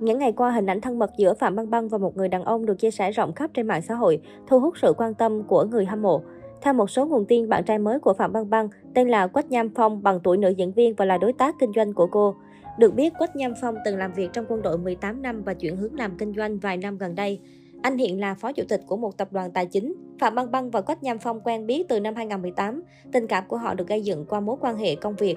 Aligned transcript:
Những 0.00 0.18
ngày 0.18 0.32
qua, 0.32 0.50
hình 0.50 0.66
ảnh 0.66 0.80
thân 0.80 0.98
mật 0.98 1.10
giữa 1.16 1.34
Phạm 1.34 1.56
Băng 1.56 1.70
Băng 1.70 1.88
và 1.88 1.98
một 1.98 2.16
người 2.16 2.28
đàn 2.28 2.44
ông 2.44 2.66
được 2.66 2.78
chia 2.78 2.90
sẻ 2.90 3.10
rộng 3.10 3.32
khắp 3.32 3.50
trên 3.54 3.66
mạng 3.66 3.82
xã 3.82 3.94
hội, 3.94 4.20
thu 4.46 4.60
hút 4.60 4.74
sự 4.82 4.92
quan 4.96 5.14
tâm 5.14 5.42
của 5.42 5.64
người 5.64 5.84
hâm 5.84 6.02
mộ. 6.02 6.22
Theo 6.62 6.74
một 6.74 6.90
số 6.90 7.06
nguồn 7.06 7.24
tin, 7.24 7.48
bạn 7.48 7.64
trai 7.64 7.78
mới 7.78 7.98
của 8.00 8.14
Phạm 8.14 8.32
Băng 8.32 8.50
Băng 8.50 8.68
tên 8.94 9.08
là 9.08 9.26
Quách 9.26 9.50
Nham 9.50 9.68
Phong 9.74 10.02
bằng 10.02 10.20
tuổi 10.24 10.38
nữ 10.38 10.48
diễn 10.48 10.72
viên 10.72 10.94
và 10.94 11.04
là 11.04 11.18
đối 11.18 11.32
tác 11.32 11.54
kinh 11.60 11.72
doanh 11.76 11.92
của 11.92 12.06
cô. 12.06 12.34
Được 12.78 12.94
biết, 12.94 13.12
Quách 13.18 13.36
Nham 13.36 13.52
Phong 13.60 13.74
từng 13.84 13.96
làm 13.96 14.12
việc 14.12 14.32
trong 14.32 14.44
quân 14.48 14.62
đội 14.62 14.78
18 14.78 15.22
năm 15.22 15.42
và 15.42 15.54
chuyển 15.54 15.76
hướng 15.76 15.94
làm 15.94 16.16
kinh 16.18 16.34
doanh 16.36 16.58
vài 16.58 16.76
năm 16.76 16.98
gần 16.98 17.14
đây. 17.14 17.40
Anh 17.82 17.98
hiện 17.98 18.20
là 18.20 18.34
phó 18.34 18.52
chủ 18.52 18.62
tịch 18.68 18.80
của 18.86 18.96
một 18.96 19.16
tập 19.16 19.28
đoàn 19.32 19.50
tài 19.50 19.66
chính. 19.66 19.94
Phạm 20.20 20.34
Băng 20.34 20.50
Băng 20.50 20.70
và 20.70 20.80
Quách 20.80 21.02
Nham 21.02 21.18
Phong 21.18 21.40
quen 21.40 21.66
biết 21.66 21.88
từ 21.88 22.00
năm 22.00 22.14
2018. 22.14 22.82
Tình 23.12 23.26
cảm 23.26 23.44
của 23.48 23.56
họ 23.56 23.74
được 23.74 23.88
gây 23.88 24.02
dựng 24.02 24.24
qua 24.28 24.40
mối 24.40 24.56
quan 24.60 24.76
hệ 24.76 24.94
công 24.94 25.16
việc. 25.16 25.36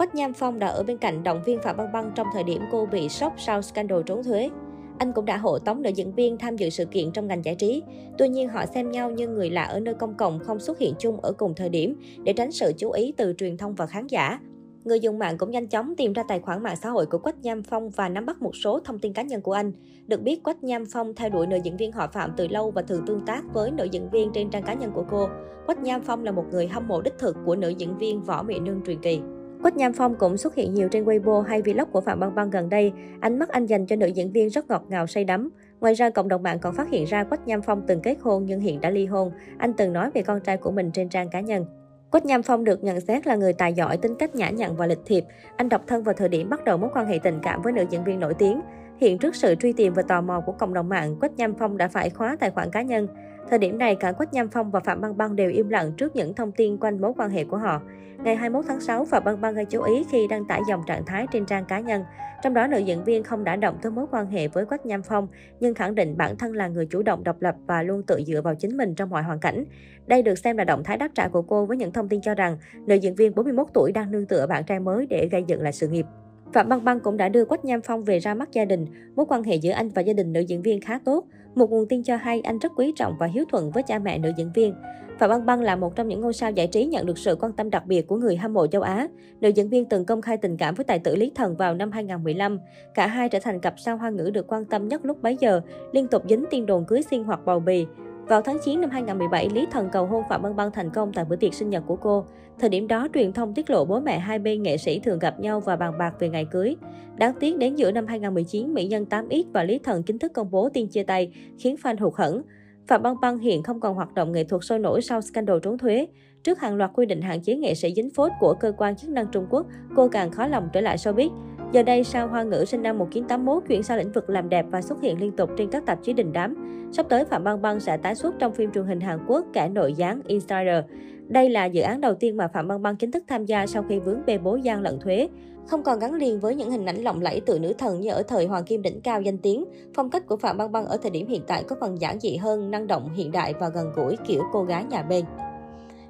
Quách 0.00 0.14
Nham 0.14 0.32
Phong 0.32 0.58
đã 0.58 0.66
ở 0.66 0.82
bên 0.82 0.98
cạnh 0.98 1.22
động 1.22 1.42
viên 1.44 1.58
Phạm 1.62 1.76
Băng 1.76 1.92
Băng 1.92 2.12
trong 2.14 2.26
thời 2.32 2.44
điểm 2.44 2.62
cô 2.72 2.86
bị 2.86 3.08
sốc 3.08 3.34
sau 3.38 3.62
scandal 3.62 4.00
trốn 4.06 4.24
thuế. 4.24 4.50
Anh 4.98 5.12
cũng 5.12 5.24
đã 5.24 5.36
hộ 5.36 5.58
tống 5.58 5.82
nữ 5.82 5.90
diễn 5.90 6.14
viên 6.14 6.38
tham 6.38 6.56
dự 6.56 6.70
sự 6.70 6.84
kiện 6.84 7.12
trong 7.12 7.26
ngành 7.26 7.44
giải 7.44 7.54
trí. 7.54 7.82
Tuy 8.18 8.28
nhiên 8.28 8.48
họ 8.48 8.66
xem 8.66 8.90
nhau 8.90 9.10
như 9.10 9.28
người 9.28 9.50
lạ 9.50 9.62
ở 9.62 9.80
nơi 9.80 9.94
công 9.94 10.14
cộng 10.14 10.38
không 10.38 10.60
xuất 10.60 10.78
hiện 10.78 10.94
chung 10.98 11.20
ở 11.20 11.32
cùng 11.32 11.54
thời 11.54 11.68
điểm 11.68 11.96
để 12.22 12.32
tránh 12.32 12.52
sự 12.52 12.72
chú 12.78 12.90
ý 12.90 13.12
từ 13.16 13.34
truyền 13.38 13.56
thông 13.56 13.74
và 13.74 13.86
khán 13.86 14.06
giả. 14.06 14.38
Người 14.84 15.00
dùng 15.00 15.18
mạng 15.18 15.38
cũng 15.38 15.50
nhanh 15.50 15.66
chóng 15.66 15.94
tìm 15.96 16.12
ra 16.12 16.22
tài 16.28 16.40
khoản 16.40 16.62
mạng 16.62 16.76
xã 16.82 16.90
hội 16.90 17.06
của 17.06 17.18
Quách 17.18 17.40
Nham 17.42 17.62
Phong 17.62 17.90
và 17.90 18.08
nắm 18.08 18.26
bắt 18.26 18.42
một 18.42 18.56
số 18.56 18.80
thông 18.80 18.98
tin 18.98 19.12
cá 19.12 19.22
nhân 19.22 19.40
của 19.40 19.52
anh. 19.52 19.72
Được 20.06 20.22
biết, 20.22 20.42
Quách 20.42 20.64
Nham 20.64 20.84
Phong 20.92 21.14
theo 21.14 21.28
đuổi 21.28 21.46
nữ 21.46 21.56
diễn 21.64 21.76
viên 21.76 21.92
họ 21.92 22.06
Phạm 22.12 22.32
từ 22.36 22.48
lâu 22.48 22.70
và 22.70 22.82
thường 22.82 23.02
tương 23.06 23.26
tác 23.26 23.42
với 23.52 23.70
nữ 23.70 23.84
diễn 23.84 24.10
viên 24.10 24.32
trên 24.32 24.50
trang 24.50 24.62
cá 24.62 24.74
nhân 24.74 24.92
của 24.94 25.04
cô. 25.10 25.28
Quách 25.66 25.78
Nham 25.78 26.02
Phong 26.02 26.24
là 26.24 26.32
một 26.32 26.44
người 26.50 26.68
hâm 26.68 26.88
mộ 26.88 27.00
đích 27.00 27.18
thực 27.18 27.36
của 27.46 27.56
nữ 27.56 27.68
diễn 27.68 27.98
viên 27.98 28.22
Võ 28.22 28.42
Mỹ 28.42 28.58
Nương 28.60 28.80
truyền 28.86 29.00
kỳ. 29.00 29.20
Quách 29.62 29.76
Nham 29.76 29.92
Phong 29.92 30.14
cũng 30.14 30.36
xuất 30.36 30.54
hiện 30.54 30.74
nhiều 30.74 30.88
trên 30.88 31.04
Weibo 31.04 31.40
hay 31.40 31.62
vlog 31.62 31.88
của 31.92 32.00
Phạm 32.00 32.20
Băng 32.20 32.34
Băng 32.34 32.50
gần 32.50 32.68
đây. 32.68 32.92
Ánh 33.20 33.38
mắt 33.38 33.48
anh 33.48 33.66
dành 33.66 33.86
cho 33.86 33.96
nữ 33.96 34.06
diễn 34.06 34.32
viên 34.32 34.50
rất 34.50 34.68
ngọt 34.68 34.84
ngào 34.88 35.06
say 35.06 35.24
đắm. 35.24 35.50
Ngoài 35.80 35.94
ra, 35.94 36.10
cộng 36.10 36.28
đồng 36.28 36.42
mạng 36.42 36.58
còn 36.58 36.74
phát 36.74 36.90
hiện 36.90 37.04
ra 37.04 37.24
Quách 37.24 37.46
Nham 37.46 37.62
Phong 37.62 37.82
từng 37.86 38.00
kết 38.00 38.16
hôn 38.20 38.44
nhưng 38.46 38.60
hiện 38.60 38.80
đã 38.80 38.90
ly 38.90 39.06
hôn. 39.06 39.32
Anh 39.58 39.72
từng 39.72 39.92
nói 39.92 40.10
về 40.14 40.22
con 40.22 40.40
trai 40.40 40.56
của 40.56 40.70
mình 40.70 40.90
trên 40.92 41.08
trang 41.08 41.28
cá 41.30 41.40
nhân. 41.40 41.64
Quách 42.10 42.24
Nham 42.24 42.42
Phong 42.42 42.64
được 42.64 42.84
nhận 42.84 43.00
xét 43.00 43.26
là 43.26 43.36
người 43.36 43.52
tài 43.52 43.74
giỏi, 43.74 43.96
tính 43.96 44.14
cách 44.18 44.34
nhã 44.34 44.50
nhặn 44.50 44.76
và 44.76 44.86
lịch 44.86 45.00
thiệp. 45.06 45.24
Anh 45.56 45.68
độc 45.68 45.82
thân 45.86 46.02
vào 46.02 46.14
thời 46.14 46.28
điểm 46.28 46.50
bắt 46.50 46.64
đầu 46.64 46.76
mối 46.76 46.90
quan 46.94 47.06
hệ 47.06 47.18
tình 47.18 47.38
cảm 47.42 47.62
với 47.62 47.72
nữ 47.72 47.84
diễn 47.90 48.04
viên 48.04 48.20
nổi 48.20 48.34
tiếng. 48.34 48.60
Hiện 49.00 49.18
trước 49.18 49.34
sự 49.34 49.54
truy 49.54 49.72
tìm 49.72 49.92
và 49.92 50.02
tò 50.02 50.20
mò 50.20 50.40
của 50.46 50.52
cộng 50.52 50.74
đồng 50.74 50.88
mạng, 50.88 51.16
Quách 51.20 51.36
Nham 51.36 51.54
Phong 51.54 51.76
đã 51.76 51.88
phải 51.88 52.10
khóa 52.10 52.36
tài 52.40 52.50
khoản 52.50 52.70
cá 52.70 52.82
nhân. 52.82 53.08
Thời 53.50 53.58
điểm 53.58 53.78
này, 53.78 53.94
cả 53.94 54.12
Quách 54.12 54.32
Nham 54.32 54.48
Phong 54.48 54.70
và 54.70 54.80
Phạm 54.80 55.00
Băng 55.00 55.16
Băng 55.16 55.36
đều 55.36 55.50
im 55.50 55.68
lặng 55.68 55.92
trước 55.96 56.16
những 56.16 56.34
thông 56.34 56.52
tin 56.52 56.76
quanh 56.76 57.00
mối 57.00 57.12
quan 57.16 57.30
hệ 57.30 57.44
của 57.44 57.56
họ. 57.56 57.82
Ngày 58.24 58.36
21 58.36 58.64
tháng 58.68 58.80
6, 58.80 59.04
Phạm 59.04 59.24
Băng 59.24 59.40
Băng 59.40 59.54
gây 59.54 59.64
chú 59.64 59.82
ý 59.82 60.04
khi 60.10 60.26
đăng 60.26 60.44
tải 60.44 60.60
dòng 60.68 60.82
trạng 60.86 61.04
thái 61.06 61.26
trên 61.32 61.46
trang 61.46 61.64
cá 61.64 61.80
nhân. 61.80 62.04
Trong 62.42 62.54
đó, 62.54 62.66
nữ 62.66 62.78
diễn 62.78 63.04
viên 63.04 63.22
không 63.22 63.44
đã 63.44 63.56
động 63.56 63.78
tới 63.82 63.92
mối 63.92 64.06
quan 64.10 64.26
hệ 64.26 64.48
với 64.48 64.66
Quách 64.66 64.86
Nham 64.86 65.02
Phong, 65.02 65.28
nhưng 65.60 65.74
khẳng 65.74 65.94
định 65.94 66.16
bản 66.16 66.36
thân 66.36 66.52
là 66.52 66.68
người 66.68 66.86
chủ 66.86 67.02
động 67.02 67.24
độc 67.24 67.42
lập 67.42 67.54
và 67.66 67.82
luôn 67.82 68.02
tự 68.02 68.20
dựa 68.26 68.42
vào 68.42 68.54
chính 68.54 68.76
mình 68.76 68.94
trong 68.94 69.10
mọi 69.10 69.22
hoàn 69.22 69.40
cảnh. 69.40 69.64
Đây 70.06 70.22
được 70.22 70.38
xem 70.38 70.56
là 70.56 70.64
động 70.64 70.84
thái 70.84 70.96
đáp 70.96 71.08
trả 71.14 71.28
của 71.28 71.42
cô 71.42 71.66
với 71.66 71.76
những 71.76 71.92
thông 71.92 72.08
tin 72.08 72.20
cho 72.20 72.34
rằng 72.34 72.58
nữ 72.86 72.94
diễn 72.94 73.14
viên 73.14 73.34
41 73.34 73.66
tuổi 73.74 73.92
đang 73.92 74.10
nương 74.10 74.26
tựa 74.26 74.46
bạn 74.46 74.64
trai 74.64 74.80
mới 74.80 75.06
để 75.06 75.28
gây 75.32 75.44
dựng 75.46 75.62
lại 75.62 75.72
sự 75.72 75.88
nghiệp. 75.88 76.06
Phạm 76.52 76.68
Băng 76.68 76.84
Băng 76.84 77.00
cũng 77.00 77.16
đã 77.16 77.28
đưa 77.28 77.44
Quách 77.44 77.64
Nham 77.64 77.80
Phong 77.82 78.04
về 78.04 78.18
ra 78.18 78.34
mắt 78.34 78.52
gia 78.52 78.64
đình. 78.64 78.86
Mối 79.16 79.26
quan 79.28 79.42
hệ 79.42 79.54
giữa 79.54 79.72
anh 79.72 79.88
và 79.88 80.02
gia 80.02 80.12
đình 80.12 80.32
nữ 80.32 80.40
diễn 80.40 80.62
viên 80.62 80.80
khá 80.80 80.98
tốt. 81.04 81.24
Một 81.54 81.70
nguồn 81.70 81.88
tin 81.88 82.02
cho 82.02 82.16
hay 82.16 82.40
anh 82.40 82.58
rất 82.58 82.72
quý 82.76 82.92
trọng 82.96 83.16
và 83.18 83.26
hiếu 83.26 83.44
thuận 83.50 83.70
với 83.70 83.82
cha 83.82 83.98
mẹ 83.98 84.18
nữ 84.18 84.32
diễn 84.36 84.50
viên. 84.54 84.74
Phạm 85.18 85.30
Băng 85.30 85.46
Băng 85.46 85.60
là 85.60 85.76
một 85.76 85.96
trong 85.96 86.08
những 86.08 86.20
ngôi 86.20 86.32
sao 86.32 86.50
giải 86.50 86.66
trí 86.66 86.86
nhận 86.86 87.06
được 87.06 87.18
sự 87.18 87.36
quan 87.40 87.52
tâm 87.52 87.70
đặc 87.70 87.86
biệt 87.86 88.06
của 88.06 88.16
người 88.16 88.36
hâm 88.36 88.52
mộ 88.52 88.66
châu 88.66 88.82
Á. 88.82 89.08
Nữ 89.40 89.48
diễn 89.48 89.68
viên 89.68 89.84
từng 89.84 90.04
công 90.04 90.22
khai 90.22 90.36
tình 90.36 90.56
cảm 90.56 90.74
với 90.74 90.84
tài 90.84 90.98
tử 90.98 91.16
Lý 91.16 91.32
Thần 91.34 91.56
vào 91.56 91.74
năm 91.74 91.92
2015. 91.92 92.58
Cả 92.94 93.06
hai 93.06 93.28
trở 93.28 93.38
thành 93.42 93.60
cặp 93.60 93.74
sao 93.78 93.96
hoa 93.96 94.10
ngữ 94.10 94.30
được 94.34 94.46
quan 94.52 94.64
tâm 94.64 94.88
nhất 94.88 95.04
lúc 95.04 95.22
bấy 95.22 95.36
giờ, 95.40 95.60
liên 95.92 96.08
tục 96.08 96.22
dính 96.28 96.44
tin 96.50 96.66
đồn 96.66 96.84
cưới 96.84 97.02
xin 97.10 97.24
hoặc 97.24 97.40
bầu 97.44 97.60
bì. 97.60 97.86
Vào 98.30 98.42
tháng 98.42 98.58
9 98.64 98.80
năm 98.80 98.90
2017, 98.90 99.48
Lý 99.48 99.66
Thần 99.70 99.88
cầu 99.92 100.06
hôn 100.06 100.24
Phạm 100.28 100.42
Băng 100.42 100.56
Băng 100.56 100.70
thành 100.70 100.90
công 100.90 101.12
tại 101.12 101.24
bữa 101.24 101.36
tiệc 101.36 101.54
sinh 101.54 101.70
nhật 101.70 101.82
của 101.86 101.96
cô. 101.96 102.24
Thời 102.58 102.70
điểm 102.70 102.88
đó, 102.88 103.08
truyền 103.14 103.32
thông 103.32 103.54
tiết 103.54 103.70
lộ 103.70 103.84
bố 103.84 104.00
mẹ 104.00 104.18
hai 104.18 104.38
bên 104.38 104.62
nghệ 104.62 104.76
sĩ 104.76 105.00
thường 105.00 105.18
gặp 105.18 105.40
nhau 105.40 105.60
và 105.60 105.76
bàn 105.76 105.98
bạc 105.98 106.14
về 106.18 106.28
ngày 106.28 106.46
cưới. 106.50 106.76
Đáng 107.16 107.34
tiếc 107.40 107.58
đến 107.58 107.76
giữa 107.76 107.92
năm 107.92 108.06
2019, 108.06 108.74
mỹ 108.74 108.86
nhân 108.86 109.06
8X 109.10 109.44
và 109.52 109.64
Lý 109.64 109.78
Thần 109.78 110.02
chính 110.02 110.18
thức 110.18 110.32
công 110.32 110.50
bố 110.50 110.68
tin 110.68 110.86
chia 110.86 111.02
tay, 111.02 111.32
khiến 111.58 111.76
fan 111.82 111.96
hụt 112.00 112.14
hẫng. 112.16 112.42
Phạm 112.86 113.02
Băng 113.02 113.20
Băng 113.20 113.38
hiện 113.38 113.62
không 113.62 113.80
còn 113.80 113.94
hoạt 113.94 114.14
động 114.14 114.32
nghệ 114.32 114.44
thuật 114.44 114.64
sôi 114.64 114.78
nổi 114.78 115.02
sau 115.02 115.20
scandal 115.20 115.58
trốn 115.62 115.78
thuế. 115.78 116.06
Trước 116.42 116.60
hàng 116.60 116.76
loạt 116.76 116.90
quy 116.94 117.06
định 117.06 117.22
hạn 117.22 117.42
chế 117.42 117.56
nghệ 117.56 117.74
sĩ 117.74 117.94
dính 117.94 118.10
phốt 118.10 118.32
của 118.40 118.54
cơ 118.54 118.72
quan 118.78 118.96
chức 118.96 119.10
năng 119.10 119.26
Trung 119.32 119.46
Quốc, 119.50 119.66
cô 119.96 120.08
càng 120.08 120.30
khó 120.30 120.46
lòng 120.46 120.68
trở 120.72 120.80
lại 120.80 120.96
showbiz. 120.96 121.30
Giờ 121.72 121.82
đây, 121.82 122.04
sao 122.04 122.28
Hoa 122.28 122.42
Ngữ 122.42 122.64
sinh 122.64 122.82
năm 122.82 122.98
1981 122.98 123.62
chuyển 123.68 123.82
sang 123.82 123.98
lĩnh 123.98 124.12
vực 124.12 124.30
làm 124.30 124.48
đẹp 124.48 124.66
và 124.70 124.82
xuất 124.82 125.02
hiện 125.02 125.20
liên 125.20 125.32
tục 125.32 125.50
trên 125.56 125.70
các 125.70 125.86
tạp 125.86 126.02
chí 126.02 126.12
đình 126.12 126.32
đám. 126.32 126.56
Sắp 126.92 127.06
tới, 127.08 127.24
Phạm 127.24 127.44
Băng 127.44 127.62
Băng 127.62 127.80
sẽ 127.80 127.96
tái 127.96 128.14
xuất 128.14 128.34
trong 128.38 128.52
phim 128.52 128.72
truyền 128.72 128.84
hình 128.84 129.00
Hàn 129.00 129.18
Quốc 129.26 129.44
cả 129.52 129.68
nội 129.68 129.94
gián 129.94 130.20
Insider. 130.26 130.84
Đây 131.28 131.50
là 131.50 131.64
dự 131.64 131.82
án 131.82 132.00
đầu 132.00 132.14
tiên 132.14 132.36
mà 132.36 132.48
Phạm 132.48 132.68
Băng 132.68 132.82
Băng 132.82 132.96
chính 132.96 133.10
thức 133.10 133.24
tham 133.28 133.44
gia 133.44 133.66
sau 133.66 133.84
khi 133.88 133.98
vướng 133.98 134.26
bê 134.26 134.38
bối 134.38 134.62
gian 134.62 134.82
lận 134.82 135.00
thuế. 135.00 135.28
Không 135.66 135.82
còn 135.82 135.98
gắn 135.98 136.14
liền 136.14 136.40
với 136.40 136.54
những 136.54 136.70
hình 136.70 136.86
ảnh 136.86 136.96
lộng 136.96 137.20
lẫy 137.22 137.40
từ 137.46 137.58
nữ 137.58 137.72
thần 137.78 138.00
như 138.00 138.10
ở 138.10 138.22
thời 138.22 138.46
Hoàng 138.46 138.64
Kim 138.64 138.82
đỉnh 138.82 139.00
cao 139.00 139.22
danh 139.22 139.38
tiếng, 139.38 139.64
phong 139.94 140.10
cách 140.10 140.26
của 140.26 140.36
Phạm 140.36 140.56
Băng 140.56 140.72
Băng 140.72 140.86
ở 140.86 140.96
thời 141.02 141.10
điểm 141.10 141.26
hiện 141.26 141.42
tại 141.46 141.64
có 141.68 141.76
phần 141.80 142.00
giản 142.00 142.20
dị 142.20 142.36
hơn, 142.36 142.70
năng 142.70 142.86
động, 142.86 143.10
hiện 143.14 143.32
đại 143.32 143.54
và 143.60 143.68
gần 143.68 143.92
gũi 143.96 144.16
kiểu 144.26 144.42
cô 144.52 144.64
gái 144.64 144.84
nhà 144.84 145.02
bên. 145.02 145.24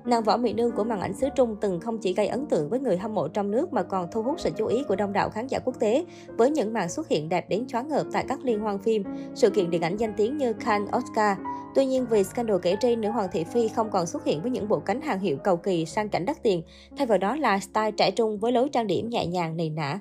Nàng 0.04 0.22
Võ 0.22 0.36
Mỹ 0.36 0.52
Nương 0.52 0.72
của 0.72 0.84
màn 0.84 1.00
ảnh 1.00 1.14
xứ 1.14 1.28
Trung 1.36 1.56
từng 1.60 1.80
không 1.80 1.98
chỉ 1.98 2.14
gây 2.14 2.26
ấn 2.26 2.46
tượng 2.46 2.68
với 2.68 2.80
người 2.80 2.96
hâm 2.96 3.14
mộ 3.14 3.28
trong 3.28 3.50
nước 3.50 3.72
mà 3.72 3.82
còn 3.82 4.08
thu 4.12 4.22
hút 4.22 4.40
sự 4.40 4.50
chú 4.56 4.66
ý 4.66 4.84
của 4.88 4.96
đông 4.96 5.12
đảo 5.12 5.30
khán 5.30 5.46
giả 5.46 5.58
quốc 5.58 5.80
tế 5.80 6.04
với 6.36 6.50
những 6.50 6.72
màn 6.72 6.88
xuất 6.88 7.08
hiện 7.08 7.28
đẹp 7.28 7.48
đến 7.48 7.66
choáng 7.66 7.88
ngợp 7.88 8.06
tại 8.12 8.24
các 8.28 8.44
liên 8.44 8.60
hoan 8.60 8.78
phim, 8.78 9.04
sự 9.34 9.50
kiện 9.50 9.70
điện 9.70 9.82
ảnh 9.82 9.96
danh 9.96 10.14
tiếng 10.16 10.38
như 10.38 10.52
Cannes, 10.52 10.90
Oscar. 10.96 11.38
Tuy 11.74 11.86
nhiên 11.86 12.06
vì 12.10 12.24
scandal 12.24 12.56
kể 12.62 12.76
trên, 12.80 13.00
nữ 13.00 13.10
hoàng 13.10 13.28
thị 13.32 13.44
Phi 13.44 13.68
không 13.68 13.90
còn 13.90 14.06
xuất 14.06 14.24
hiện 14.24 14.42
với 14.42 14.50
những 14.50 14.68
bộ 14.68 14.80
cánh 14.80 15.00
hàng 15.00 15.20
hiệu 15.20 15.36
cầu 15.36 15.56
kỳ 15.56 15.86
sang 15.86 16.08
cảnh 16.08 16.24
đắt 16.24 16.42
tiền, 16.42 16.62
thay 16.96 17.06
vào 17.06 17.18
đó 17.18 17.36
là 17.36 17.58
style 17.58 17.90
trẻ 17.90 18.10
trung 18.10 18.38
với 18.38 18.52
lối 18.52 18.68
trang 18.68 18.86
điểm 18.86 19.08
nhẹ 19.08 19.26
nhàng 19.26 19.56
nề 19.56 19.68
nã. 19.68 20.00